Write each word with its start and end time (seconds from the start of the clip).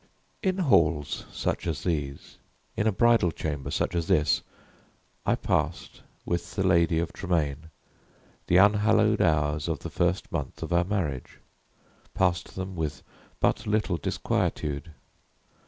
In 0.41 0.57
halls 0.57 1.27
such 1.31 1.67
as 1.67 1.83
these 1.83 2.39
in 2.75 2.87
a 2.87 2.91
bridal 2.91 3.31
chamber 3.31 3.69
such 3.69 3.93
as 3.93 4.07
this 4.07 4.41
I 5.27 5.35
passed, 5.35 6.01
with 6.25 6.55
the 6.55 6.65
Lady 6.65 6.97
of 6.97 7.13
Tremaine, 7.13 7.69
the 8.47 8.57
unhallowed 8.57 9.21
hours 9.21 9.67
of 9.67 9.77
the 9.81 9.91
first 9.91 10.31
month 10.31 10.63
of 10.63 10.73
our 10.73 10.85
marriage 10.85 11.37
passed 12.15 12.55
them 12.55 12.75
with 12.75 13.03
but 13.39 13.67
little 13.67 13.97
disquietude. 13.97 14.91